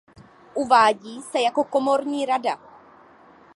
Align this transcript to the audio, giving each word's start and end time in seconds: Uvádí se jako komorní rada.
Uvádí 0.55 1.21
se 1.21 1.39
jako 1.41 1.63
komorní 1.63 2.25
rada. 2.25 2.59